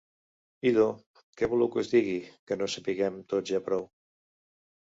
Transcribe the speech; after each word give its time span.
Idò, 0.69 0.85
què 1.41 1.49
voleu 1.51 1.69
que 1.75 1.83
us 1.83 1.91
en 1.91 1.97
digui 1.97 2.17
que 2.51 2.57
no 2.63 2.71
sapiguem 2.77 3.23
tots 3.35 3.55
ja 3.55 3.63
prou? 3.69 3.87